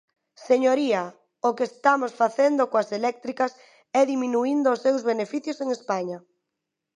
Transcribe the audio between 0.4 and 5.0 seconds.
Señoría, o que estamos facendo coas eléctricas é diminuíndo os